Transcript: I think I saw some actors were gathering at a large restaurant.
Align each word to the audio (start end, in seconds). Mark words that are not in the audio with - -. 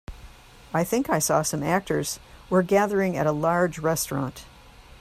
I 0.73 0.83
think 0.83 1.11
I 1.11 1.19
saw 1.19 1.43
some 1.43 1.61
actors 1.61 2.19
were 2.49 2.63
gathering 2.63 3.15
at 3.17 3.27
a 3.27 3.31
large 3.31 3.77
restaurant. 3.77 4.45